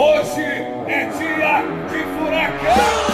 [0.00, 3.08] Hoje é dia de furacão!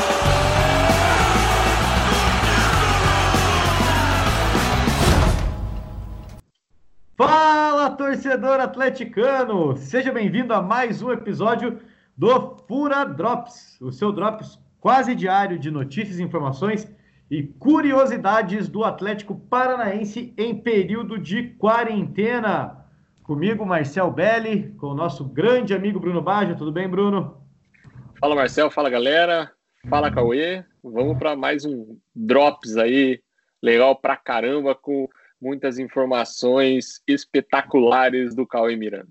[7.17, 9.75] Fala, torcedor atleticano!
[9.79, 11.81] Seja bem-vindo a mais um episódio
[12.15, 16.87] do Fura Drops, o seu drops quase diário de notícias, informações
[17.31, 22.84] e curiosidades do Atlético Paranaense em período de quarentena.
[23.25, 26.57] Comigo, Marcel Belli, com o nosso grande amigo Bruno Baggio.
[26.57, 27.43] Tudo bem, Bruno?
[28.21, 28.71] Fala, Marcel.
[28.71, 29.51] Fala, galera.
[29.89, 30.63] Fala, Cauê.
[30.83, 33.23] Vamos para mais um Drops aí,
[33.63, 35.09] legal pra caramba, com
[35.41, 39.09] muitas informações espetaculares do Cauê Miranda.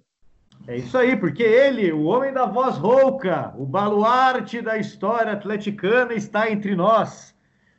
[0.67, 6.13] É isso aí, porque ele, o homem da voz rouca, o baluarte da história atleticana,
[6.13, 7.35] está entre nós.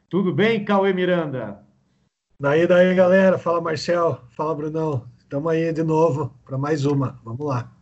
[0.08, 1.64] Tudo bem, Cauê Miranda?
[2.40, 3.38] Daí, daí, galera.
[3.38, 4.20] Fala, Marcel.
[4.30, 5.13] Fala, Brunão.
[5.24, 7.18] Estamos aí de novo para mais uma.
[7.24, 7.72] Vamos lá.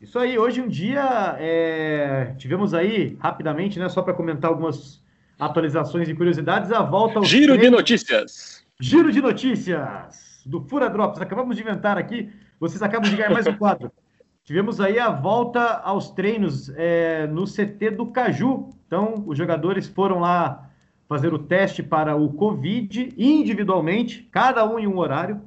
[0.00, 2.34] Isso aí, hoje um dia é...
[2.36, 5.00] tivemos aí, rapidamente, né, só para comentar algumas
[5.38, 7.64] atualizações e curiosidades, a volta ao Giro treinos...
[7.64, 8.66] de notícias.
[8.80, 11.20] Giro de notícias do Fura Drops.
[11.20, 13.90] Acabamos de inventar aqui, vocês acabam de ganhar mais um quadro.
[14.44, 18.70] Tivemos aí a volta aos treinos é, no CT do Caju.
[18.86, 20.68] Então, os jogadores foram lá
[21.08, 25.40] fazer o teste para o Covid individualmente, cada um em um horário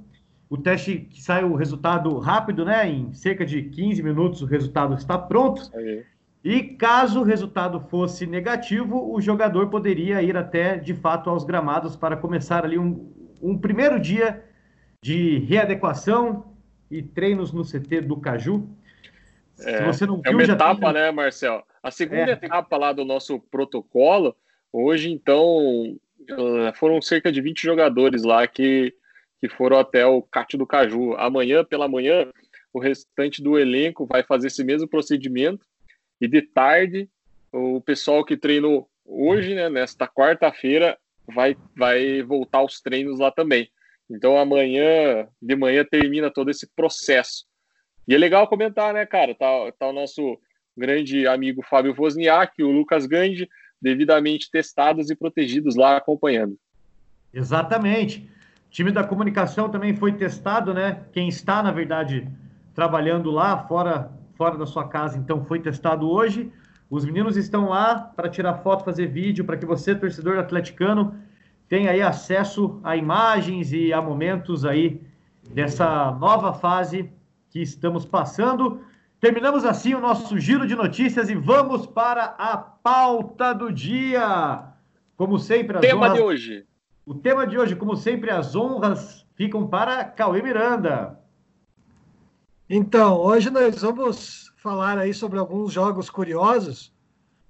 [0.50, 2.90] o teste que sai o resultado rápido, né?
[2.90, 5.70] Em cerca de 15 minutos o resultado está pronto.
[5.76, 6.04] Aí.
[6.44, 11.96] E caso o resultado fosse negativo, o jogador poderia ir até de fato aos gramados
[11.96, 14.44] para começar ali um, um primeiro dia
[15.02, 16.56] de readequação
[16.90, 18.68] e treinos no CT do Caju.
[19.60, 20.94] É, Se você não viu, é uma etapa, tem...
[20.94, 21.64] né, Marcel?
[21.84, 22.32] A segunda é.
[22.32, 24.36] etapa lá do nosso protocolo,
[24.72, 25.98] hoje, então,
[26.76, 28.94] foram cerca de 20 jogadores lá que
[29.40, 31.14] que foram até o Cátio do Caju.
[31.16, 32.28] Amanhã, pela manhã,
[32.74, 35.66] o restante do elenco vai fazer esse mesmo procedimento.
[36.20, 37.10] E de tarde,
[37.52, 43.70] o pessoal que treinou hoje, né, nesta quarta-feira, vai, vai voltar aos treinos lá também.
[44.10, 47.46] Então amanhã, de manhã, termina todo esse processo.
[48.08, 49.36] E é legal comentar, né, cara?
[49.36, 49.48] Tá,
[49.78, 50.40] tá o nosso
[50.76, 53.48] grande amigo Fábio Wozniak o Lucas Gandhi,
[53.82, 56.58] devidamente testados e protegidos lá acompanhando.
[57.34, 58.30] Exatamente.
[58.70, 61.00] Time da comunicação também foi testado, né?
[61.12, 62.28] Quem está, na verdade,
[62.76, 66.52] trabalhando lá, fora, fora da sua casa, então foi testado hoje.
[66.90, 71.16] Os meninos estão lá para tirar foto, fazer vídeo, para que você, torcedor atleticano,
[71.68, 75.02] tenha aí acesso a imagens e a momentos aí
[75.54, 77.12] dessa nova fase
[77.50, 78.82] que estamos passando.
[79.20, 84.64] Terminamos assim o nosso giro de notícias e vamos para a pauta do dia.
[85.18, 86.14] Como sempre, tema honras...
[86.14, 86.66] de hoje.
[87.06, 91.20] O tema de hoje, como sempre, as honras ficam para Cauê Miranda.
[92.70, 96.94] Então, hoje nós vamos falar aí sobre alguns jogos curiosos,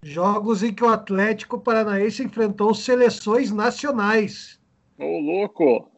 [0.01, 4.59] jogos em que o Atlético Paranaense enfrentou seleções nacionais.
[4.97, 5.91] Ô, louco!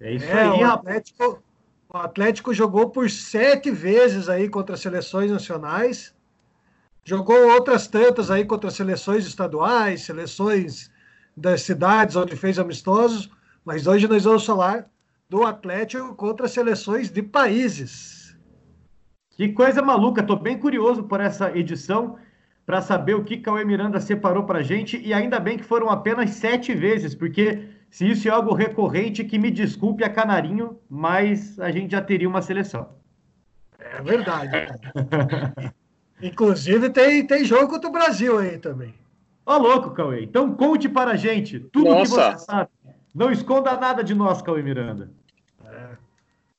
[0.00, 1.42] É isso é, aí, o Atlético,
[1.92, 6.14] o Atlético jogou por sete vezes aí contra seleções nacionais,
[7.04, 10.89] jogou outras tantas aí contra seleções estaduais, seleções
[11.40, 13.30] das cidades onde fez amistosos,
[13.64, 14.86] mas hoje nós vamos falar
[15.28, 18.36] do Atlético contra seleções de países.
[19.30, 22.18] Que coisa maluca, estou bem curioso por essa edição
[22.66, 26.30] para saber o que Cauê Miranda separou para gente e ainda bem que foram apenas
[26.30, 31.70] sete vezes, porque se isso é algo recorrente, que me desculpe a Canarinho, mas a
[31.70, 32.90] gente já teria uma seleção.
[33.78, 34.50] É verdade.
[36.22, 38.99] Inclusive tem, tem jogo contra o Brasil aí também.
[39.50, 40.22] Ó, louco, Cauê.
[40.22, 42.70] Então conte para a gente tudo o que você sabe.
[43.12, 45.10] Não esconda nada de nós, Cauê Miranda.
[45.64, 45.88] É.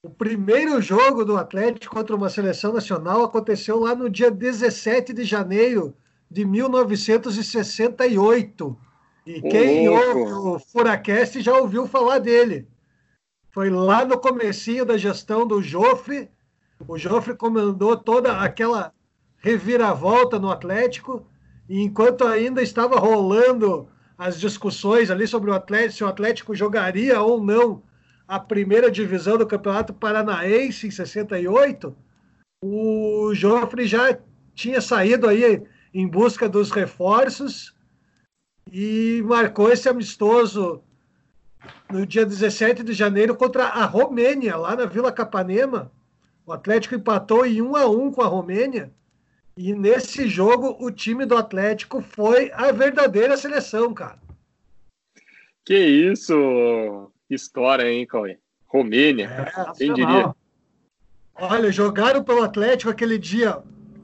[0.03, 5.23] O primeiro jogo do Atlético contra uma seleção nacional aconteceu lá no dia 17 de
[5.23, 5.95] janeiro
[6.29, 8.77] de 1968.
[9.25, 12.67] E quem ouve o Furacast já ouviu falar dele.
[13.51, 16.29] Foi lá no comecinho da gestão do Jofre.
[16.85, 18.91] O Jofre comandou toda aquela
[19.37, 21.25] reviravolta no Atlético
[21.79, 23.87] enquanto ainda estava rolando
[24.17, 27.81] as discussões ali sobre o Atlético, se o Atlético jogaria ou não
[28.27, 31.95] a primeira divisão do Campeonato Paranaense em 68,
[32.63, 34.17] o Joffre já
[34.53, 35.63] tinha saído aí
[35.93, 37.75] em busca dos reforços
[38.71, 40.83] e marcou esse amistoso
[41.89, 45.91] no dia 17 de janeiro contra a Romênia, lá na Vila Capanema.
[46.45, 48.91] O Atlético empatou em 1 a 1 com a Romênia
[49.69, 54.19] e nesse jogo, o time do Atlético foi a verdadeira seleção, cara.
[55.65, 57.11] Que isso!
[57.29, 58.37] História, hein, Cauê?
[58.67, 60.33] Romênia, é, quem diria?
[61.35, 63.61] Olha, jogaram pelo Atlético aquele dia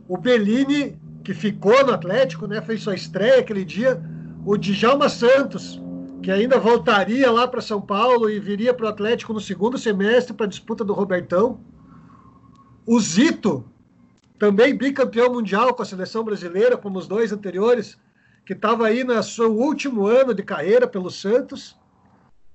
[0.08, 4.02] o Bellini, que ficou no Atlético, né, fez sua estreia aquele dia,
[4.46, 5.82] o Djalma Santos,
[6.24, 10.34] que ainda voltaria lá para São Paulo e viria para o Atlético no segundo semestre
[10.34, 11.60] para a disputa do Robertão.
[12.86, 13.66] O Zito,
[14.38, 17.98] também bicampeão mundial com a seleção brasileira, como os dois anteriores,
[18.46, 21.78] que estava aí no seu último ano de carreira pelo Santos.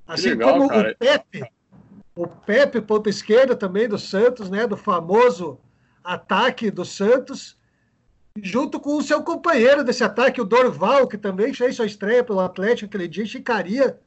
[0.07, 0.93] Assim legal, como cara.
[0.93, 1.53] o Pepe,
[2.15, 5.59] o Pepe, ponta esquerda também do Santos, né, do famoso
[6.05, 7.57] ataque do Santos,
[8.37, 12.41] junto com o seu companheiro desse ataque, o Dorval, que também fez sua estreia pelo
[12.41, 13.99] Atlético aquele dia, ficaria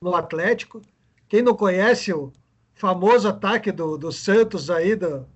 [0.00, 0.82] no Atlético.
[1.28, 2.32] Quem não conhece o
[2.74, 5.26] famoso ataque do, do Santos aí do,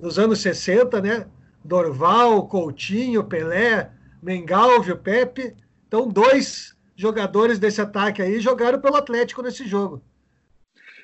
[0.00, 1.26] dos anos 60, né?
[1.64, 3.90] Dorval, Coutinho, Pelé,
[4.22, 5.54] Mengalvio, Pepe.
[5.86, 10.02] Então, dois jogadores desse ataque aí jogaram pelo Atlético nesse jogo.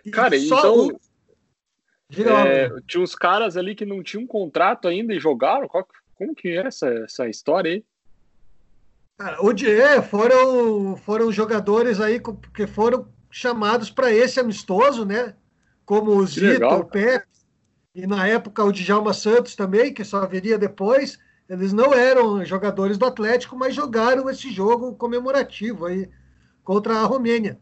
[0.05, 0.89] E Cara, então.
[0.89, 0.99] Um...
[2.17, 5.67] É, tinha uns caras ali que não tinham contrato ainda e jogaram?
[5.67, 7.85] Qual, como que é essa, essa história aí?
[9.19, 12.21] Cara, o foram, foram jogadores aí
[12.55, 15.35] que foram chamados para esse amistoso, né?
[15.85, 17.27] Como o Zito, o Pepe,
[17.95, 21.19] e na época o Djalma Santos também, que só viria depois.
[21.49, 26.11] Eles não eram jogadores do Atlético, mas jogaram esse jogo comemorativo aí
[26.65, 27.61] contra a Romênia.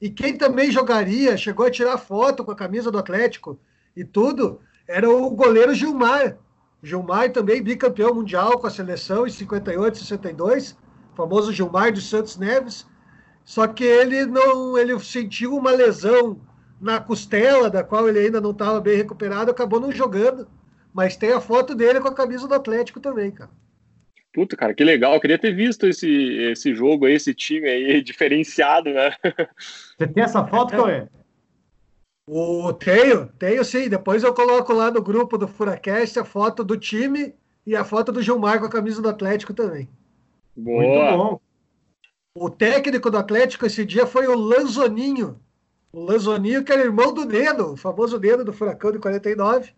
[0.00, 3.58] E quem também jogaria, chegou a tirar foto com a camisa do Atlético
[3.94, 6.38] e tudo, era o goleiro Gilmar.
[6.82, 10.76] Gilmar também bicampeão mundial com a seleção em 58 e 62,
[11.14, 12.86] famoso Gilmar dos Santos Neves.
[13.44, 16.40] Só que ele não, ele sentiu uma lesão
[16.84, 20.46] na costela, da qual ele ainda não estava bem recuperado, acabou não jogando.
[20.92, 23.50] Mas tem a foto dele com a camisa do Atlético também, cara.
[24.34, 25.14] Puta, cara, que legal.
[25.14, 26.08] Eu queria ter visto esse,
[26.52, 29.14] esse jogo aí, esse time aí diferenciado, né?
[29.96, 31.08] Você tem essa foto, Cauê?
[32.28, 33.88] O, tenho, tenho sim.
[33.88, 37.34] Depois eu coloco lá no grupo do Furacast a foto do time
[37.66, 39.88] e a foto do Gilmar com a camisa do Atlético também.
[40.54, 40.82] Boa.
[40.82, 41.40] Muito bom.
[42.36, 45.40] O técnico do Atlético esse dia foi o Lanzoninho.
[45.94, 49.72] O Lanzoninho, que era irmão do Neno, o famoso Neno do Furacão de 49.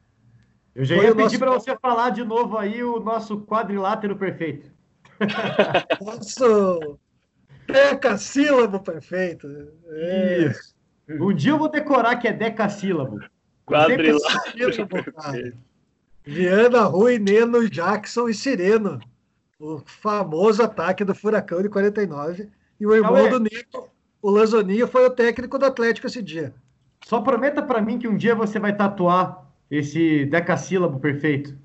[0.75, 1.39] Eu já ia pedir nosso...
[1.39, 4.71] para você falar de novo aí o nosso quadrilátero perfeito.
[6.01, 6.99] Nosso
[7.67, 9.47] decassílabo perfeito.
[9.91, 10.47] É.
[10.47, 10.75] Isso.
[11.09, 13.21] Um dia eu vou decorar que é decassílabo.
[13.67, 15.55] Quadrilátero.
[16.25, 19.01] Viana, Rui, Neno, Jackson e Sireno.
[19.59, 22.49] O famoso ataque do Furacão de 49.
[22.79, 23.89] E o irmão do Neno,
[24.21, 26.55] o Lanzoninho, foi o técnico do Atlético esse dia.
[27.05, 31.57] Só prometa para mim que um dia você vai tatuar esse decassílabo perfeito.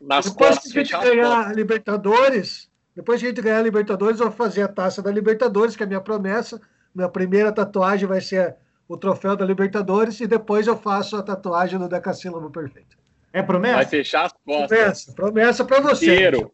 [0.00, 3.62] Nas depois costas, que a gente ganhar a Libertadores, depois que a gente ganhar a
[3.62, 6.60] Libertadores, eu vou fazer a taça da Libertadores, que é a minha promessa.
[6.94, 8.56] Minha primeira tatuagem vai ser
[8.88, 12.98] o troféu da Libertadores e depois eu faço a tatuagem do decassílabo perfeito.
[13.32, 13.76] É promessa?
[13.76, 14.68] Vai fechar as costas.
[14.68, 16.14] Promessa, promessa para você.
[16.14, 16.52] Inteiro.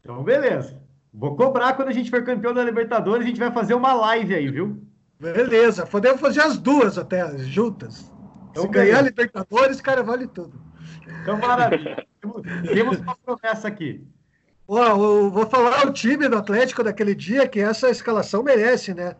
[0.00, 0.80] Então, beleza.
[1.12, 4.34] Vou cobrar quando a gente for campeão da Libertadores, a gente vai fazer uma live
[4.34, 4.82] aí, viu?
[5.20, 8.10] Beleza, podemos fazer as duas até, juntas.
[8.50, 10.60] Então, Se ganhar a Libertadores, cara, vale tudo.
[11.22, 12.06] Então, maravilha.
[12.72, 14.04] Temos uma promessa aqui.
[14.66, 19.16] Ó, vou falar o time do Atlético daquele dia, que essa escalação merece, né?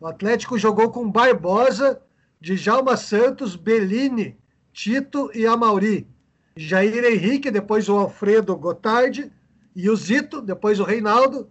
[0.00, 2.00] O Atlético jogou com Barbosa,
[2.40, 4.36] Djalma Santos, Bellini,
[4.72, 6.06] Tito e Amauri.
[6.56, 9.32] Jair Henrique, depois o Alfredo Gotardi,
[9.74, 11.50] e o Zito, depois o Reinaldo,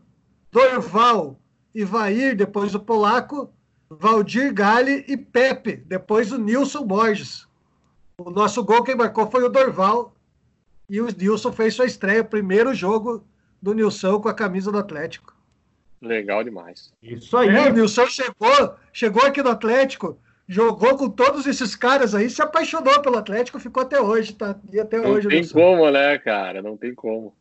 [0.51, 1.39] Dorval,
[1.73, 3.51] Ivair, depois o Polaco,
[3.89, 7.47] Valdir Gale e Pepe, depois o Nilson Borges.
[8.17, 10.15] O nosso gol quem marcou foi o Dorval
[10.89, 13.25] e o Nilson fez sua estreia, primeiro jogo
[13.61, 15.35] do Nilson com a camisa do Atlético.
[16.01, 16.93] Legal demais.
[17.01, 17.49] Isso aí.
[17.49, 20.17] É, o Nilson chegou, chegou aqui no Atlético,
[20.47, 24.55] jogou com todos esses caras aí, se apaixonou pelo Atlético, ficou até hoje, tá?
[24.71, 25.27] E até Não hoje.
[25.27, 26.61] Não tem como, né, cara?
[26.61, 27.33] Não tem como.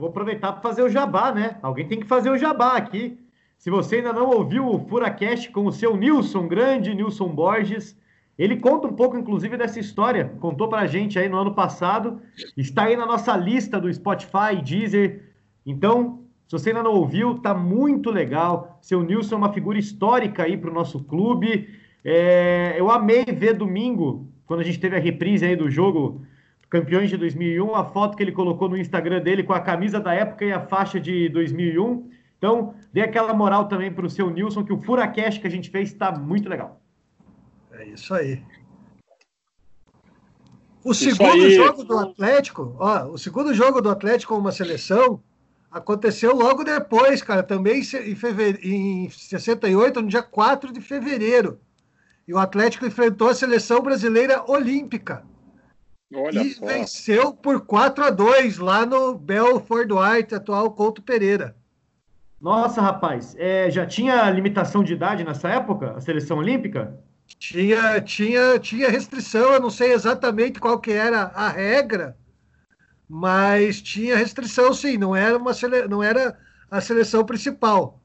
[0.00, 1.58] Vou aproveitar para fazer o jabá, né?
[1.60, 3.18] Alguém tem que fazer o jabá aqui.
[3.58, 7.94] Se você ainda não ouviu o Furacast com o seu Nilson, grande Nilson Borges,
[8.38, 10.32] ele conta um pouco, inclusive, dessa história.
[10.40, 12.18] Contou para a gente aí no ano passado.
[12.56, 15.22] Está aí na nossa lista do Spotify, Deezer.
[15.66, 18.78] Então, se você ainda não ouviu, tá muito legal.
[18.80, 21.68] Seu Nilson é uma figura histórica aí para o nosso clube.
[22.02, 26.22] É, eu amei ver domingo, quando a gente teve a reprise aí do jogo
[26.70, 30.14] Campeões de 2001, a foto que ele colocou no Instagram dele com a camisa da
[30.14, 32.08] época e a faixa de 2001.
[32.38, 35.68] Então, dê aquela moral também para o seu Nilson, que o Furacast que a gente
[35.68, 36.80] fez está muito legal.
[37.72, 38.42] É isso aí.
[40.84, 41.50] O isso segundo aí.
[41.50, 45.20] jogo do Atlético, ó, o segundo jogo do Atlético com uma seleção
[45.70, 51.60] Aconteceu logo depois, cara, também em, fevereiro, em 68, no dia 4 de fevereiro.
[52.26, 55.24] E o Atlético enfrentou a seleção brasileira olímpica.
[56.12, 56.66] Olha e só.
[56.66, 61.54] venceu por 4 a 2 lá no Belfort Duarte, atual Couto Pereira.
[62.40, 66.98] Nossa, rapaz, é, já tinha limitação de idade nessa época, a seleção olímpica?
[67.38, 72.16] Tinha, tinha, tinha restrição, eu não sei exatamente qual que era a regra,
[73.08, 75.86] mas tinha restrição sim, não era, uma sele...
[75.86, 76.36] não era
[76.70, 78.00] a seleção principal.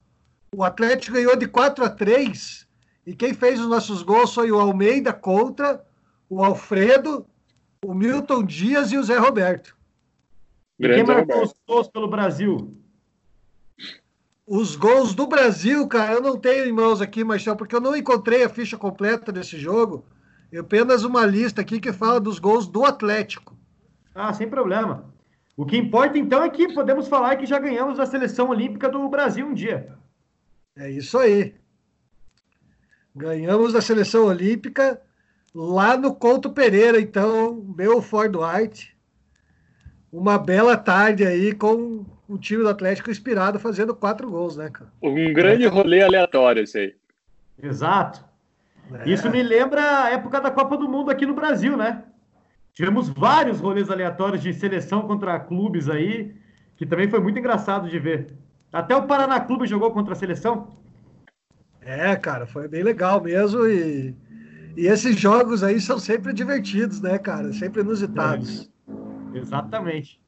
[0.56, 2.68] O Atlético ganhou de 4 a 3
[3.08, 5.84] e quem fez os nossos gols foi o Almeida contra,
[6.30, 7.26] o Alfredo,
[7.86, 9.76] o Milton Dias e o Zé Roberto.
[10.80, 11.54] Grande quem marcou Roberto.
[11.54, 12.78] os gols pelo Brasil?
[14.48, 17.96] Os gols do Brasil, cara, eu não tenho em mãos aqui, Marcelo, porque eu não
[17.96, 20.06] encontrei a ficha completa desse jogo.
[20.52, 23.58] Eu apenas uma lista aqui que fala dos gols do Atlético.
[24.14, 25.14] Ah, sem problema.
[25.58, 29.08] O que importa então é que podemos falar que já ganhamos a seleção olímpica do
[29.10, 29.98] Brasil um dia.
[30.76, 31.56] É isso aí.
[33.16, 35.02] Ganhamos a seleção olímpica
[35.56, 38.94] lá no Couto Pereira, então, meu Ford White.
[40.12, 44.92] Uma bela tarde aí com o time do Atlético inspirado fazendo quatro gols, né, cara?
[45.02, 46.96] Um grande rolê aleatório esse aí.
[47.62, 48.24] Exato.
[48.94, 49.10] É.
[49.10, 52.04] Isso me lembra a época da Copa do Mundo aqui no Brasil, né?
[52.74, 56.36] Tivemos vários rolês aleatórios de seleção contra clubes aí,
[56.76, 58.34] que também foi muito engraçado de ver.
[58.72, 60.78] Até o Paraná Clube jogou contra a seleção.
[61.82, 63.66] É, cara, foi bem legal mesmo.
[63.66, 64.14] E,
[64.76, 67.54] e esses jogos aí são sempre divertidos, né, cara?
[67.54, 68.70] Sempre inusitados.
[69.34, 69.38] É.
[69.38, 70.22] Exatamente.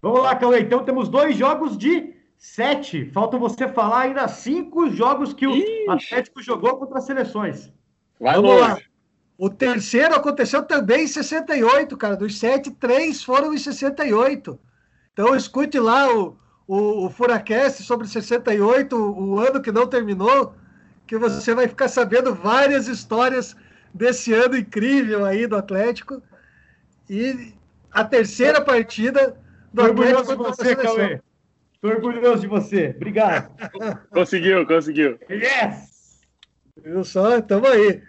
[0.00, 0.60] Vamos lá, Cauê.
[0.60, 3.04] Então temos dois jogos de sete.
[3.06, 5.88] Falta você falar ainda cinco jogos que o Ixi.
[5.88, 7.72] Atlético jogou contra as seleções.
[8.20, 8.78] Vai Vamos lá.
[9.38, 12.16] O terceiro aconteceu também em 68, cara.
[12.16, 14.58] Dos sete, três foram em 68.
[15.12, 20.54] Então escute lá o, o, o Furacast sobre 68, o, o ano que não terminou,
[21.12, 23.54] que você vai ficar sabendo várias histórias
[23.92, 26.22] desse ano incrível aí do Atlético.
[27.10, 27.52] E
[27.90, 29.36] a terceira partida
[29.74, 31.20] do orgulhoso de você, Cauê.
[31.74, 32.94] Estou orgulhoso de você.
[32.96, 33.54] Obrigado.
[34.08, 35.18] conseguiu, conseguiu.
[35.28, 36.22] Yes!
[36.82, 37.36] Viu só?
[37.36, 38.02] Estamos aí.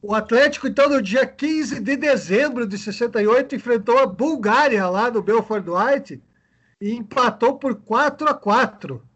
[0.00, 5.22] O Atlético, então, no dia 15 de dezembro de 68, enfrentou a Bulgária lá no
[5.22, 6.22] Belfort Duarte
[6.80, 9.06] e empatou por 4 a 4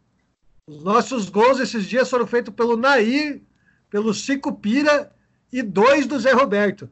[0.69, 3.42] Os nossos gols esses dias foram feitos pelo Nair,
[3.90, 5.14] pelo Cico Pira
[5.52, 6.90] e dois do Zé Roberto.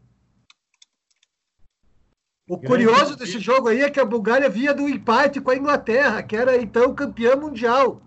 [2.49, 6.23] O curioso desse jogo aí é que a Bulgária via do empate com a Inglaterra,
[6.23, 8.03] que era então campeã mundial.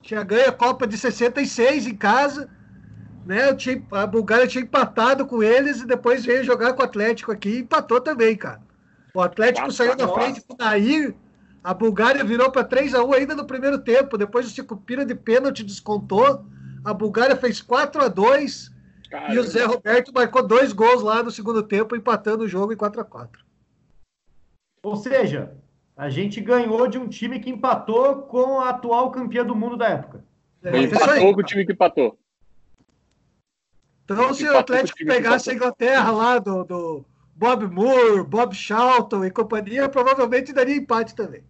[0.00, 2.48] Tinha ganho a Copa de 66 em casa
[3.24, 3.54] né?
[3.54, 7.48] Tinha, a Bulgária tinha empatado com eles e depois veio jogar com o Atlético aqui
[7.48, 8.60] e empatou também, cara.
[9.14, 11.14] O Atlético Nossa, saiu da frente com o Nair,
[11.64, 14.18] a Bulgária virou para 3 a 1 ainda no primeiro tempo.
[14.18, 16.44] Depois o Cicupira de pênalti descontou.
[16.84, 18.70] A Bulgária fez 4 a 2
[19.10, 19.34] Caramba.
[19.34, 22.76] e o Zé Roberto marcou dois gols lá no segundo tempo, empatando o jogo em
[22.76, 23.42] 4 a 4
[24.82, 25.56] Ou seja,
[25.96, 29.88] a gente ganhou de um time que empatou com a atual campeã do mundo da
[29.88, 30.22] época.
[30.62, 32.18] É, empatou com o time que empatou.
[34.04, 37.04] Então, se o Atlético pegasse a Inglaterra lá do, do
[37.34, 41.42] Bob Moore, Bob Charlton e companhia, provavelmente daria empate também.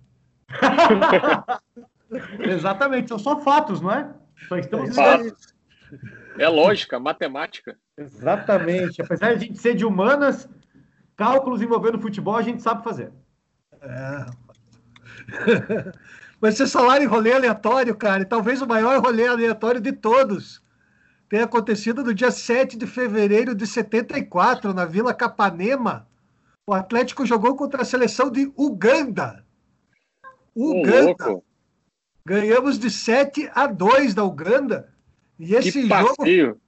[2.40, 4.08] Exatamente, são só fatos, não é?
[4.48, 5.32] Só estamos é,
[6.38, 7.76] é lógica, matemática.
[7.96, 9.00] Exatamente.
[9.00, 10.48] Apesar de a gente ser de humanas,
[11.16, 13.12] cálculos envolvendo futebol a gente sabe fazer.
[13.80, 14.26] É.
[16.40, 20.62] Mas vocês falaram em rolê aleatório, cara, e talvez o maior rolê aleatório de todos
[21.28, 26.06] tem acontecido no dia 7 de fevereiro de 74, na Vila Capanema.
[26.66, 29.43] O Atlético jogou contra a seleção de Uganda.
[30.54, 31.32] Uganda.
[31.32, 31.42] Oh,
[32.26, 34.92] Ganhamos de 7 a 2 da Uganda.
[35.38, 36.58] E esse jogo,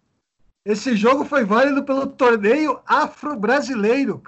[0.64, 4.22] esse jogo foi válido pelo torneio afro-brasileiro.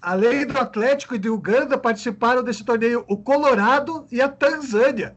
[0.00, 5.16] Além do Atlético e de Uganda, participaram desse torneio o Colorado e a Tanzânia.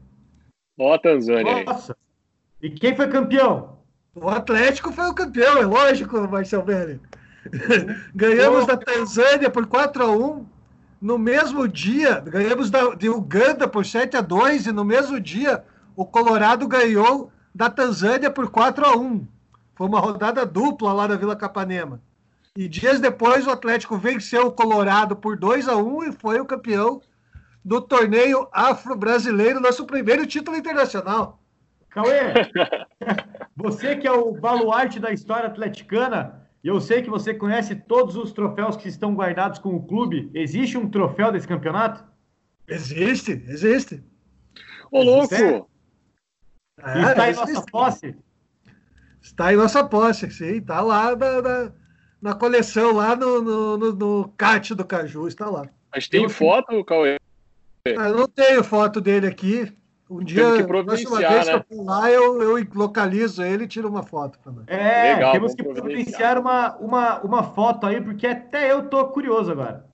[0.78, 1.64] Ó, a Tanzânia.
[1.64, 1.96] Nossa.
[2.62, 3.80] E quem foi campeão?
[4.14, 7.00] O Atlético foi o campeão, é lógico, Marcel Velho.
[8.14, 10.55] ganhamos da Tanzânia por 4 a 1
[11.00, 15.64] No mesmo dia, ganhamos da, de Uganda por 7 a 2 e no mesmo dia
[15.94, 19.26] o Colorado ganhou da Tanzânia por 4 a 1
[19.74, 22.00] Foi uma rodada dupla lá na Vila Capanema.
[22.56, 26.46] E dias depois o Atlético venceu o Colorado por 2 a 1 e foi o
[26.46, 27.02] campeão
[27.62, 31.40] do torneio afro-brasileiro, nosso primeiro título internacional.
[31.90, 32.32] Cauê,
[33.56, 38.16] você que é o baluarte da história atleticana, e eu sei que você conhece todos
[38.16, 40.28] os troféus que estão guardados com o clube.
[40.34, 42.04] Existe um troféu desse campeonato?
[42.66, 44.02] Existe, existe.
[44.90, 45.32] Ô, louco!
[46.82, 48.16] É, está em nossa posse?
[49.22, 50.56] Está em nossa posse, sim.
[50.56, 51.72] Está lá na, na,
[52.20, 55.70] na coleção lá no, no, no, no CAT do Caju, está lá.
[55.94, 57.20] Mas tem foto, Cauê?
[57.96, 59.72] Ah, eu não tenho foto dele aqui.
[60.08, 61.64] Um dia, que próxima vez né?
[61.64, 64.64] que eu for lá, eu, eu localizo ele e tiro uma foto também.
[64.68, 69.50] É, Legal, temos que providenciar uma, uma, uma foto aí, porque até eu tô curioso
[69.50, 69.84] agora.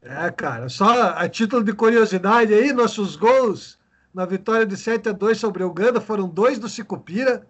[0.00, 3.78] É, cara, só a título de curiosidade aí, nossos gols
[4.14, 7.46] na vitória de 7 a 2 sobre o Uganda foram dois do Sicupira,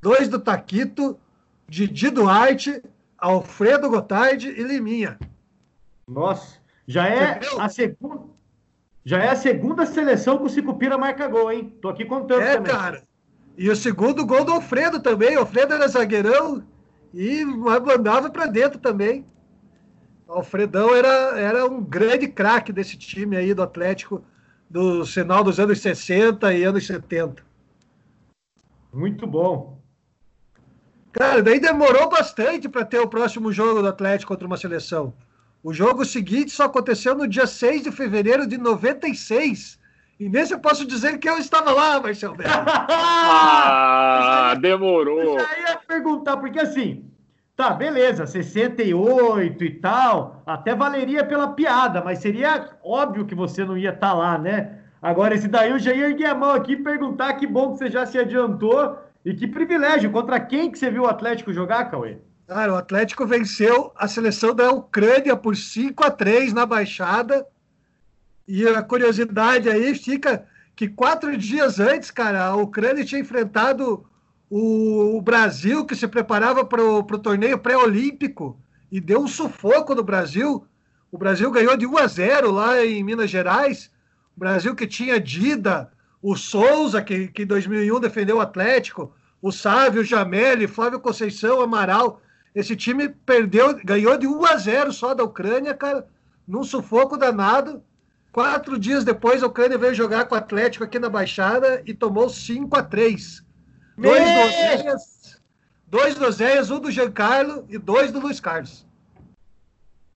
[0.00, 1.16] dois do Taquito,
[1.68, 2.82] Didi Duarte,
[3.16, 5.18] Alfredo Gotardi e Liminha.
[6.08, 6.58] Nossa,
[6.88, 8.39] já é a segunda
[9.04, 11.74] já é a segunda seleção que o Sicupira marca gol, hein?
[11.80, 12.72] Tô aqui contando é, também.
[12.72, 13.02] cara.
[13.56, 15.36] E o segundo gol do Alfredo também.
[15.36, 16.62] O Alfredo era zagueirão
[17.12, 19.24] e mandava para dentro também.
[20.26, 24.22] O Alfredão era, era um grande craque desse time aí do Atlético
[24.68, 27.42] do final dos anos 60 e anos 70.
[28.92, 29.80] Muito bom.
[31.12, 35.12] Cara, daí demorou bastante para ter o próximo jogo do Atlético contra uma seleção.
[35.62, 39.78] O jogo seguinte só aconteceu no dia 6 de fevereiro de 96.
[40.18, 45.20] E nesse eu posso dizer que eu estava lá, Marcelo ah, demorou.
[45.20, 47.04] Eu já ia perguntar, porque assim,
[47.56, 53.76] tá, beleza, 68 e tal, até valeria pela piada, mas seria óbvio que você não
[53.76, 54.78] ia estar tá lá, né?
[55.02, 57.78] Agora, esse daí eu já ia erguer a mão aqui e perguntar que bom que
[57.78, 60.10] você já se adiantou e que privilégio.
[60.10, 62.18] Contra quem que você viu o Atlético jogar, Cauê?
[62.50, 67.46] Cara, o Atlético venceu a seleção da Ucrânia por 5 a 3 na Baixada.
[68.48, 74.04] E a curiosidade aí fica que quatro dias antes, cara, a Ucrânia tinha enfrentado
[74.50, 78.58] o, o Brasil, que se preparava para o torneio pré-olímpico,
[78.90, 80.66] e deu um sufoco no Brasil.
[81.12, 83.92] O Brasil ganhou de 1 a 0 lá em Minas Gerais.
[84.36, 89.52] O Brasil que tinha Dida, o Souza, que, que em 2001 defendeu o Atlético, o
[89.52, 92.20] Sávio, o Jameli, Flávio Conceição, Amaral.
[92.54, 96.06] Esse time perdeu, ganhou de 1 a 0 só da Ucrânia, cara,
[96.46, 97.82] num sufoco danado.
[98.32, 102.28] Quatro dias depois, a Ucrânia veio jogar com o Atlético aqui na Baixada e tomou
[102.28, 103.44] 5 a 3
[103.96, 105.42] Dois do Oséias,
[105.86, 108.86] dois do Oséias, um do Giancarlo e dois do Luiz Carlos.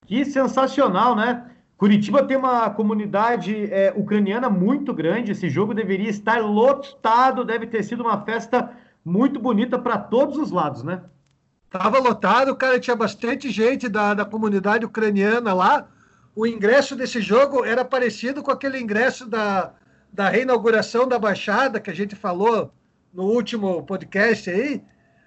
[0.07, 1.51] Que sensacional, né?
[1.77, 5.33] Curitiba tem uma comunidade é, ucraniana muito grande.
[5.33, 8.71] Esse jogo deveria estar lotado, deve ter sido uma festa
[9.03, 11.03] muito bonita para todos os lados, né?
[11.69, 15.87] Tava lotado, cara, tinha bastante gente da, da comunidade ucraniana lá.
[16.35, 19.73] O ingresso desse jogo era parecido com aquele ingresso da,
[20.11, 22.71] da reinauguração da Baixada, que a gente falou
[23.13, 24.81] no último podcast aí.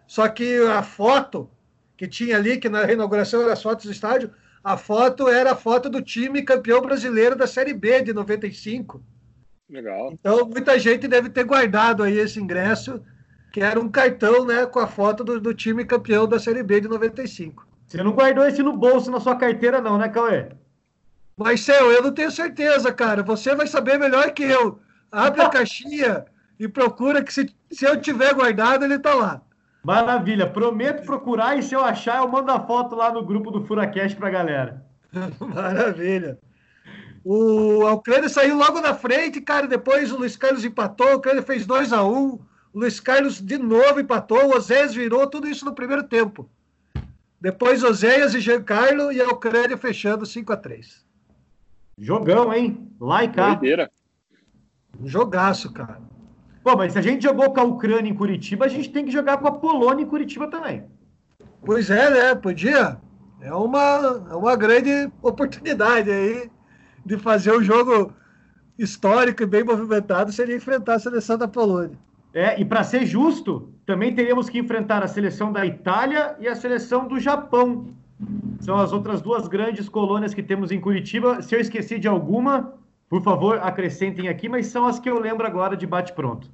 [0.06, 1.50] Só que a foto
[1.96, 4.30] que tinha ali, que na reinauguração era as fotos do estádio,
[4.62, 9.02] a foto era a foto do time campeão brasileiro da Série B de 95.
[9.68, 10.10] Legal.
[10.12, 13.02] Então, muita gente deve ter guardado aí esse ingresso
[13.52, 16.80] que era um cartão né, com a foto do, do time campeão da Série B
[16.80, 17.66] de 95.
[17.86, 20.48] Você não guardou esse no bolso na sua carteira, não, né, Cauê?
[21.36, 23.22] Marcel, eu não tenho certeza, cara.
[23.22, 24.78] Você vai saber melhor que eu.
[25.10, 26.26] Abre a caixinha
[26.58, 29.40] e procura que se, se eu tiver guardado, ele tá lá.
[29.82, 30.46] Maravilha.
[30.46, 34.16] Prometo procurar e se eu achar, eu mando a foto lá no grupo do Furacast
[34.16, 34.84] pra galera.
[35.40, 36.38] Maravilha.
[37.24, 39.66] O Alcrânio saiu logo na frente, cara.
[39.66, 41.06] Depois o Luiz Carlos empatou.
[41.06, 42.38] O Alcrânio fez 2 a 1 um.
[42.78, 46.48] Luiz Carlos de novo empatou, o Oséias virou, tudo isso no primeiro tempo.
[47.40, 51.04] Depois Oséias e Giancarlo e a Ucrânia fechando 5 a 3
[51.98, 52.88] Jogão, hein?
[53.00, 53.48] Lá e cá.
[53.48, 53.90] Doideira.
[55.04, 56.00] Jogaço, cara.
[56.62, 59.10] Pô, mas se a gente jogou com a Ucrânia em Curitiba, a gente tem que
[59.10, 60.84] jogar com a Polônia em Curitiba também.
[61.64, 62.34] Pois é, né?
[62.36, 62.96] Podia.
[63.40, 66.48] É uma, é uma grande oportunidade aí
[67.04, 68.14] de fazer um jogo
[68.78, 71.98] histórico e bem movimentado seria enfrentar a seleção da Polônia.
[72.34, 76.54] É, e para ser justo, também teríamos que enfrentar a seleção da Itália e a
[76.54, 77.88] seleção do Japão.
[78.60, 81.40] São as outras duas grandes colônias que temos em Curitiba.
[81.40, 82.74] Se eu esqueci de alguma,
[83.08, 86.50] por favor, acrescentem aqui, mas são as que eu lembro agora de bate-pronto.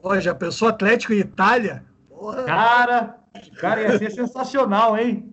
[0.00, 1.84] Pô, já pensou Atlético e Itália?
[2.08, 2.44] Porra.
[2.44, 3.18] Cara,
[3.58, 5.30] cara, ia ser sensacional, hein?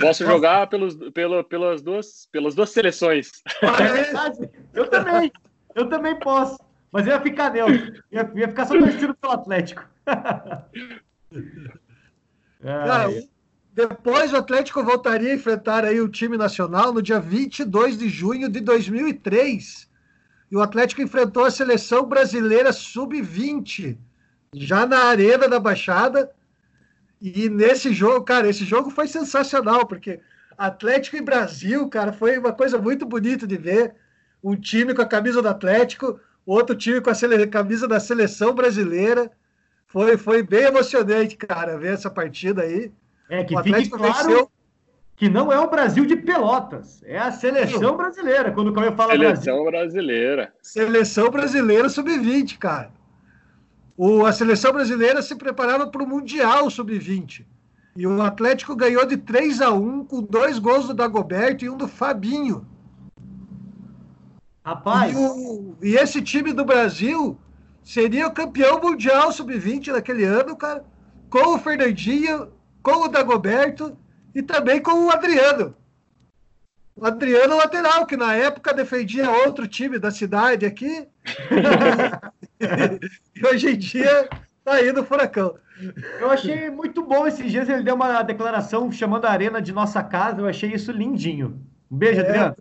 [0.00, 3.30] Posso jogar pelos, pelo, pelas, duas, pelas duas seleções.
[3.62, 5.32] É eu também,
[5.74, 6.58] eu também posso.
[6.90, 8.02] Mas ia ficar neutro.
[8.10, 9.84] Ia, ia ficar só torcendo pelo Atlético.
[12.60, 13.08] Cara,
[13.74, 18.48] depois o Atlético voltaria a enfrentar aí o time nacional no dia 22 de junho
[18.48, 19.88] de 2003.
[20.50, 23.98] E o Atlético enfrentou a seleção brasileira sub-20,
[24.54, 26.30] já na Arena da Baixada.
[27.20, 30.20] E nesse jogo, cara, esse jogo foi sensacional, porque
[30.56, 33.94] Atlético e Brasil, cara, foi uma coisa muito bonita de ver.
[34.42, 36.18] Um time com a camisa do Atlético,
[36.52, 37.46] outro time com a sele...
[37.46, 39.30] camisa da seleção brasileira.
[39.86, 42.92] Foi, foi bem emocionante, cara, ver essa partida aí.
[43.28, 44.50] É, que o fique claro, venceu...
[45.16, 48.52] que não é o Brasil de Pelotas, é a seleção brasileira.
[48.52, 49.70] Quando o Cauê fala seleção Brasil.
[49.70, 50.52] brasileira.
[50.62, 52.90] Seleção brasileira sub-20, cara.
[53.96, 57.44] O, a seleção brasileira se preparava para o Mundial sub-20.
[57.96, 61.76] E o Atlético ganhou de 3 a 1 com dois gols do Dagoberto e um
[61.76, 62.64] do Fabinho.
[64.68, 65.14] Rapaz.
[65.14, 67.38] E, o, e esse time do Brasil
[67.82, 70.84] seria o campeão mundial sub-20 naquele ano, cara,
[71.30, 72.52] com o Fernandinho,
[72.82, 73.96] com o Dagoberto
[74.34, 75.74] e também com o Adriano.
[76.94, 81.08] O Adriano lateral, que na época defendia outro time da cidade aqui.
[83.34, 84.28] e hoje em dia
[84.64, 85.54] tá aí no furacão.
[86.20, 87.68] Eu achei muito bom esses dias.
[87.68, 90.42] Ele deu uma declaração chamando a arena de nossa casa.
[90.42, 91.58] Eu achei isso lindinho.
[91.90, 92.24] Um beijo, é.
[92.24, 92.56] Adriano.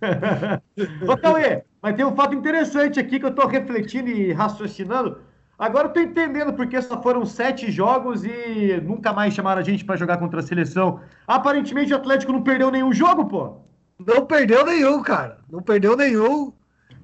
[1.08, 5.18] Ô, Cauê, mas tem um fato interessante aqui que eu estou refletindo e raciocinando.
[5.58, 9.84] Agora eu tô entendendo porque só foram sete jogos e nunca mais chamaram a gente
[9.84, 11.00] para jogar contra a seleção.
[11.26, 13.60] Aparentemente o Atlético não perdeu nenhum jogo, pô.
[13.98, 15.38] Não perdeu nenhum, cara.
[15.48, 16.52] Não perdeu nenhum.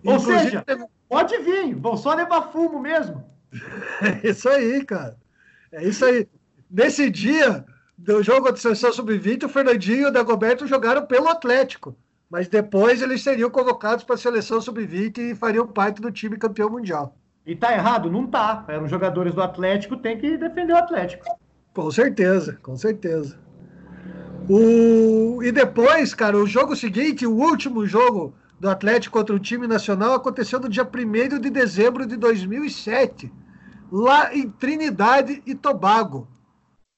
[0.05, 0.65] Ou Inclusive, seja,
[1.09, 3.25] pode vir, vão só levar fumo mesmo.
[4.03, 5.17] É isso aí, cara.
[5.73, 6.27] É isso aí.
[6.71, 7.65] Nesse dia
[7.99, 11.97] do jogo contra a seleção sub-20, o Fernandinho e o Dagoberto jogaram pelo Atlético.
[12.31, 16.71] Mas depois eles seriam convocados para a seleção sub-20 e fariam parte do time campeão
[16.71, 17.17] mundial.
[17.45, 18.09] E tá errado?
[18.09, 18.65] Não tá.
[18.69, 21.25] Eram jogadores do Atlético, tem que defender o Atlético.
[21.75, 23.37] Com certeza, com certeza.
[24.49, 25.43] O...
[25.43, 30.13] E depois, cara, o jogo seguinte, o último jogo do Atlético contra o time nacional
[30.15, 33.33] aconteceu no dia 1 de dezembro de 2007,
[33.91, 36.29] lá em Trinidade e Tobago.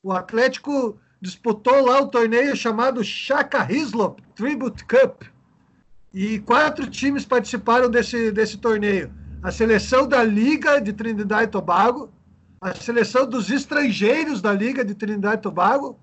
[0.02, 5.22] O Atlético disputou lá o torneio chamado Chaka Hislop Tribute Cup.
[6.12, 9.10] E quatro times participaram desse, desse torneio
[9.42, 12.12] a seleção da Liga de Trindade e Tobago,
[12.60, 15.98] a seleção dos estrangeiros da Liga de Trindade e Tobago,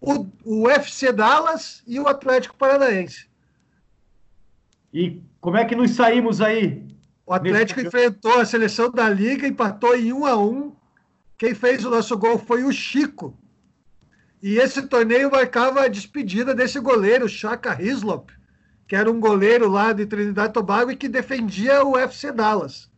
[0.00, 3.26] o, o FC Dallas e o Atlético Paranaense.
[4.92, 6.86] E como é que nos saímos aí?
[7.26, 7.88] O Atlético nesse...
[7.88, 10.72] enfrentou a seleção da Liga, empatou em 1 a 1
[11.36, 13.36] Quem fez o nosso gol foi o Chico.
[14.44, 18.28] E esse torneio marcava a despedida desse goleiro, Chaka Hislop,
[18.86, 22.90] que era um goleiro lá de Trinidad e Tobago e que defendia o FC Dallas.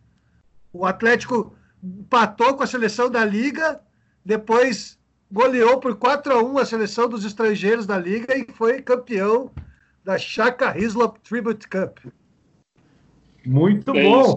[0.73, 3.81] O Atlético empatou com a seleção da Liga,
[4.25, 4.99] depois
[5.31, 9.53] goleou por 4 a 1 a seleção dos estrangeiros da Liga e foi campeão
[10.03, 11.99] da Chaka Hislop Tribute Cup.
[13.47, 14.35] Muito é bom.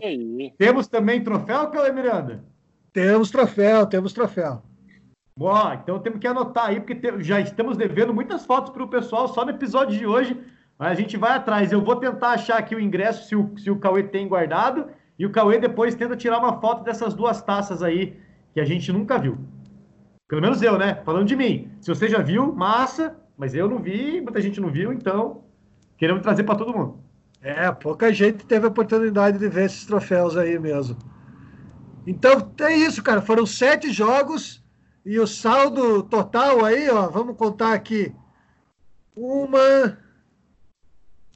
[0.59, 2.43] Temos também troféu, Cauê Miranda?
[2.93, 4.68] Temos troféu, temos troféu.
[5.39, 9.25] Bom, então temos que anotar aí, porque já estamos devendo muitas fotos para o pessoal
[9.29, 10.37] só no episódio de hoje
[10.77, 11.71] mas a gente vai atrás.
[11.71, 14.87] Eu vou tentar achar aqui o ingresso, se o, se o Cauê tem guardado.
[15.17, 18.17] E o Cauê depois tenta tirar uma foto dessas duas taças aí,
[18.53, 19.37] que a gente nunca viu.
[20.27, 21.01] Pelo menos eu, né?
[21.05, 21.69] Falando de mim.
[21.81, 23.17] Se você já viu, massa.
[23.37, 25.43] Mas eu não vi, muita gente não viu, então
[25.97, 26.99] queremos trazer para todo mundo.
[27.41, 30.97] É, pouca gente teve a oportunidade de ver esses troféus aí mesmo.
[32.05, 33.21] Então, é isso, cara.
[33.21, 34.58] Foram sete jogos
[35.05, 38.13] e o saldo total aí, ó, vamos contar aqui.
[39.15, 39.97] Uma,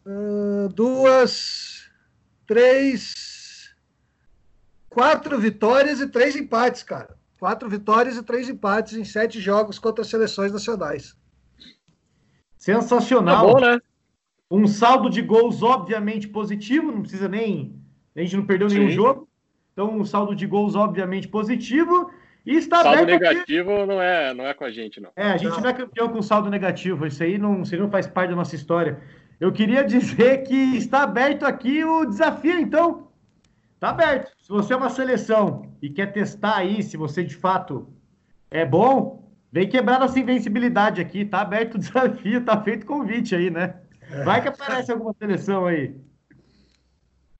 [0.05, 1.89] uh, duas,
[2.45, 3.75] três,
[4.89, 7.17] quatro vitórias e três empates, cara.
[7.39, 11.15] Quatro vitórias e três empates em sete jogos contra as seleções nacionais.
[12.57, 13.47] Sensacional.
[13.47, 13.81] Tá bom, né?
[14.49, 17.75] Um saldo de gols, obviamente, positivo, não precisa nem.
[18.15, 18.79] A gente não perdeu Sim.
[18.79, 19.27] nenhum jogo.
[19.73, 22.11] Então, um saldo de gols, obviamente, positivo.
[22.45, 23.85] E está saldo negativo aqui...
[23.85, 25.11] não é, não é com a gente, não.
[25.15, 25.61] É, a gente não.
[25.61, 27.05] não é campeão com saldo negativo.
[27.05, 28.99] Isso aí não, isso aí não faz parte da nossa história.
[29.39, 33.07] Eu queria dizer que está aberto aqui o desafio, então.
[33.75, 34.31] Está aberto.
[34.41, 37.87] Se você é uma seleção e quer testar aí se você de fato
[38.49, 41.21] é bom, vem quebrar nossa invencibilidade aqui.
[41.21, 43.75] Está aberto o desafio, está feito convite aí, né?
[44.23, 45.95] Vai que aparece alguma seleção aí.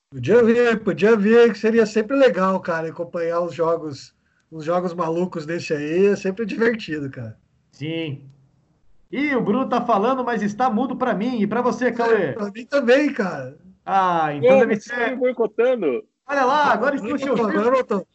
[0.09, 4.15] Podia ver, podia ver que seria sempre legal, cara, acompanhar os jogos,
[4.53, 7.35] os jogos malucos desse aí, é sempre divertido, cara.
[7.71, 8.21] Sim.
[9.11, 11.41] Ih, o Bruno tá falando, mas está mudo para mim.
[11.41, 12.33] E para você, Cauê?
[12.33, 13.57] Para mim também, cara.
[13.85, 15.15] Ah, então deve ser.
[15.15, 16.03] boicotando.
[16.27, 18.07] Olha lá, agora estou te ouvindo.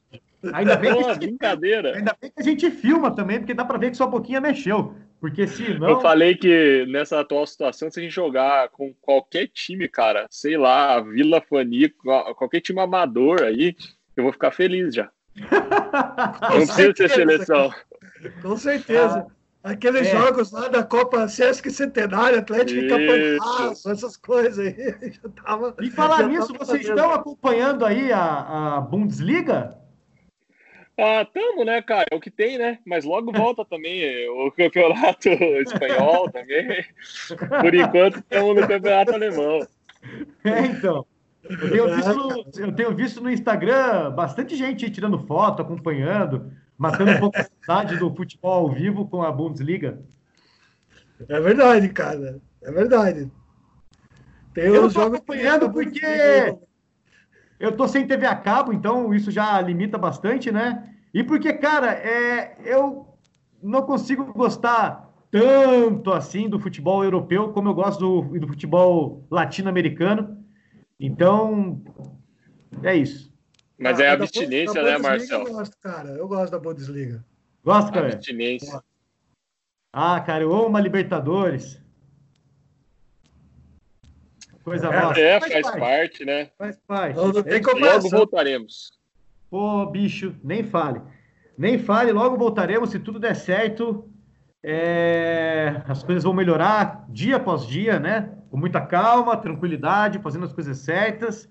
[0.53, 1.19] Ainda bem, que gente...
[1.19, 1.97] brincadeira.
[1.97, 4.95] Ainda bem que a gente filma também, porque dá para ver que sua boquinha mexeu.
[5.21, 5.89] Porque se não.
[5.89, 10.57] Eu falei que nessa atual situação, se a gente jogar com qualquer time, cara, sei
[10.57, 11.89] lá, Vila Fani,
[12.37, 13.75] qualquer time amador aí,
[14.17, 15.11] eu vou ficar feliz já.
[15.41, 17.73] Não precisa ser seleção.
[18.43, 19.27] Com certeza.
[19.29, 19.39] Ah.
[19.71, 20.11] Aqueles é.
[20.11, 24.75] jogos lá da Copa Sesc Centenário, Atlético e Campanhaço, essas coisas aí.
[25.13, 26.97] Já tava, e falar nisso, vocês fazendo.
[26.97, 29.77] estão acompanhando aí a, a Bundesliga?
[30.97, 32.07] Ah, tamo, né, cara?
[32.11, 32.79] É o que tem, né?
[32.85, 35.29] Mas logo volta também o campeonato
[35.63, 36.85] espanhol também.
[37.61, 39.67] Por enquanto, estamos no campeonato alemão.
[40.45, 41.07] É, então.
[41.45, 47.13] Eu tenho, visto no, eu tenho visto no Instagram bastante gente tirando foto, acompanhando, matando
[47.13, 50.01] um pouco a saudade do futebol ao vivo com a Bundesliga.
[51.29, 52.41] É verdade, cara.
[52.63, 53.31] É verdade.
[54.53, 56.57] Tem eu os jogos acompanhando porque
[57.59, 60.95] eu tô sem TV a cabo, então isso já limita bastante, né?
[61.13, 63.07] E porque, cara, é, eu
[63.63, 70.38] não consigo gostar tanto assim do futebol europeu como eu gosto do, do futebol latino-americano.
[70.99, 71.83] Então,
[72.83, 73.33] é isso.
[73.79, 75.47] Mas ah, é abstinência, né, Marcelo?
[75.47, 76.09] Eu gosto, cara.
[76.11, 77.25] Eu gosto da Bundesliga.
[77.65, 78.13] Gosto, cara?
[78.13, 78.83] Abstinência.
[79.93, 81.81] Ah, cara, eu amo uma Libertadores.
[84.65, 85.21] Coisa é, nossa.
[85.21, 85.81] É, faz, faz parte.
[85.81, 86.25] parte.
[86.25, 86.51] né?
[86.59, 87.17] Faz parte.
[87.17, 88.91] Não, não tem logo voltaremos.
[89.49, 91.01] Pô, bicho, nem fale.
[91.57, 94.11] Nem fale, logo voltaremos, se tudo der certo.
[94.63, 95.83] É...
[95.87, 98.38] As coisas vão melhorar dia após dia, né?
[98.51, 101.49] Com muita calma, tranquilidade, fazendo as coisas certas.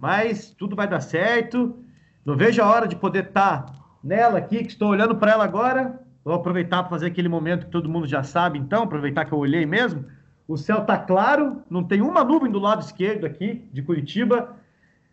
[0.00, 1.78] Mas tudo vai dar certo.
[2.24, 5.44] Não vejo a hora de poder estar tá nela aqui, que estou olhando para ela
[5.44, 6.00] agora.
[6.24, 9.38] Vou aproveitar para fazer aquele momento que todo mundo já sabe, então, aproveitar que eu
[9.38, 10.04] olhei mesmo.
[10.48, 14.56] O céu está claro, não tem uma nuvem do lado esquerdo aqui de Curitiba.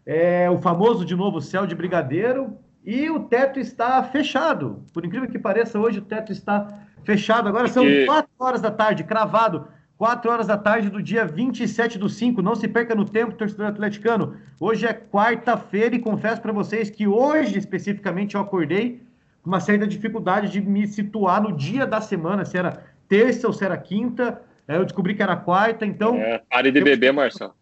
[0.05, 2.57] É o famoso, de novo, céu de brigadeiro.
[2.85, 4.83] E o teto está fechado.
[4.93, 6.67] Por incrível que pareça, hoje o teto está
[7.03, 7.47] fechado.
[7.47, 7.83] Agora são.
[8.05, 9.67] 4 horas da tarde, cravado.
[10.03, 12.41] 4 horas da tarde do dia 27 do 5.
[12.41, 14.35] Não se perca no tempo, torcedor atleticano.
[14.59, 19.01] Hoje é quarta-feira e confesso para vocês que hoje, especificamente, eu acordei
[19.41, 23.53] com uma certa dificuldade de me situar no dia da semana, se era terça ou
[23.53, 24.41] se era quinta.
[24.67, 26.15] Aí eu descobri que era quarta, então.
[26.15, 26.83] É, pare de eu...
[26.83, 27.53] beber, Marcelo.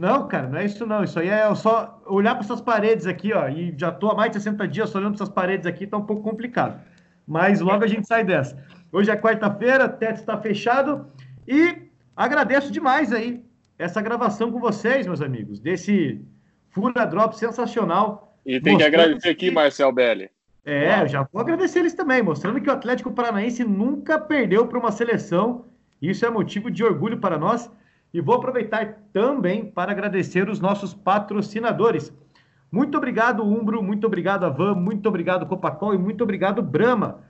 [0.00, 1.04] Não, cara, não é isso não.
[1.04, 3.46] Isso aí é só olhar para essas paredes aqui, ó.
[3.46, 6.06] E já tô há mais de 60 dias olhando para essas paredes aqui, tá um
[6.06, 6.80] pouco complicado.
[7.28, 8.56] Mas logo a gente sai dessa.
[8.90, 11.06] Hoje é quarta-feira, o teto está fechado.
[11.46, 11.89] E
[12.24, 13.42] agradeço demais aí
[13.78, 16.20] essa gravação com vocês, meus amigos, desse
[16.70, 18.36] Fura Drop sensacional.
[18.44, 20.30] E tem que agradecer aqui, Marcel Belli.
[20.64, 24.78] É, eu já vou agradecer eles também, mostrando que o Atlético Paranaense nunca perdeu para
[24.78, 25.64] uma seleção
[26.00, 27.70] isso é motivo de orgulho para nós.
[28.12, 32.12] E vou aproveitar também para agradecer os nossos patrocinadores.
[32.72, 37.20] Muito obrigado, Umbro, muito obrigado, Avan, muito obrigado, Copacol e muito obrigado, Brama,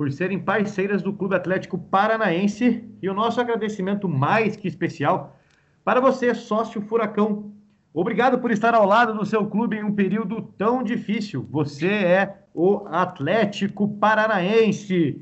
[0.00, 2.82] por serem parceiras do Clube Atlético Paranaense.
[3.02, 5.38] E o nosso agradecimento mais que especial
[5.84, 7.52] para você, sócio Furacão.
[7.92, 11.46] Obrigado por estar ao lado do seu clube em um período tão difícil.
[11.50, 15.20] Você é o Atlético Paranaense.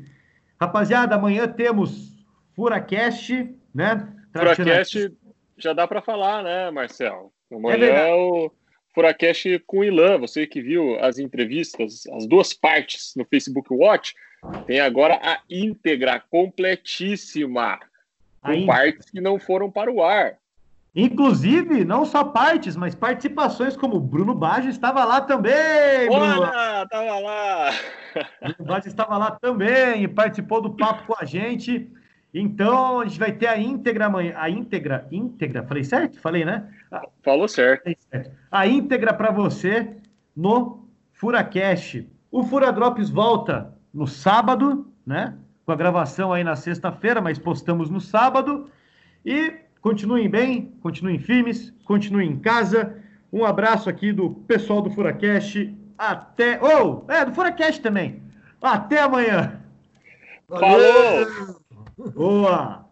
[0.61, 4.09] Rapaziada, amanhã temos Furacast, né?
[4.33, 5.13] Furacast
[5.57, 7.33] já dá para falar, né, Marcel?
[7.51, 8.49] Amanhã é, é o
[8.95, 10.21] Furacast com Ilan.
[10.21, 14.15] Você que viu as entrevistas, as duas partes no Facebook Watch,
[14.67, 17.79] tem agora a íntegra completíssima,
[18.43, 20.37] com partes que não foram para o ar.
[20.95, 26.09] Inclusive, não só partes, mas participações como Bruno Baggio estava lá também.
[26.11, 27.71] Olha, estava lá.
[28.41, 31.89] Bruno Baggio estava lá também e participou do papo com a gente.
[32.35, 34.35] Então, a gente vai ter a íntegra amanhã.
[34.37, 36.21] A íntegra, íntegra, falei certo?
[36.21, 36.69] Falei, né?
[37.23, 37.91] Falou certo.
[38.51, 39.97] A íntegra para você
[40.35, 42.09] no Furacast.
[42.31, 45.37] O Fura Drops volta no sábado, né?
[45.65, 48.71] Com a gravação aí na sexta-feira, mas postamos no sábado.
[49.25, 52.97] E continuem bem, continuem firmes, continuem em casa.
[53.33, 55.75] Um abraço aqui do pessoal do Furacast.
[55.97, 56.59] Até.
[56.63, 58.23] Ou, oh, é, do Furacast também.
[58.61, 59.61] Até amanhã.
[60.49, 61.61] Falou!
[62.15, 62.88] Boa!